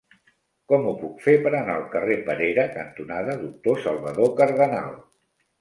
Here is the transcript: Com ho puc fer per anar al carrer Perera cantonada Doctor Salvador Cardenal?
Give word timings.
Com 0.71 0.85
ho 0.91 0.93
puc 1.01 1.19
fer 1.25 1.35
per 1.43 1.51
anar 1.57 1.75
al 1.81 1.85
carrer 1.91 2.17
Perera 2.29 2.65
cantonada 2.79 3.37
Doctor 3.45 3.81
Salvador 3.87 4.37
Cardenal? 4.41 4.93